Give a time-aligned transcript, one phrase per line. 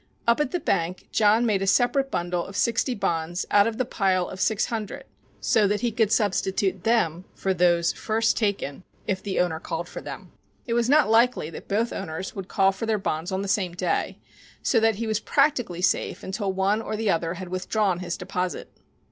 [0.27, 3.85] Up at the bank John made a separate bundle of sixty bonds out of the
[3.85, 5.03] pile of six hundred
[5.39, 10.01] so that he could substitute them for those first taken if the owner called for
[10.01, 10.31] them.
[10.65, 13.73] It was not likely that both owners would call for their bonds on the same
[13.75, 14.17] day,
[14.63, 18.71] so that he was practically safe until one or the other had withdrawn his deposit.